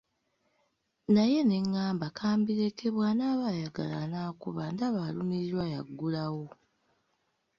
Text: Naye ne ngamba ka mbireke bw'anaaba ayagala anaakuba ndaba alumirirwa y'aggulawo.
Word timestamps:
Naye 1.13 1.39
ne 1.43 1.57
ngamba 1.69 2.05
ka 2.17 2.29
mbireke 2.39 2.87
bw'anaaba 2.95 3.45
ayagala 3.53 3.95
anaakuba 4.03 4.61
ndaba 4.73 4.99
alumirirwa 5.07 5.63
y'aggulawo. 5.73 6.45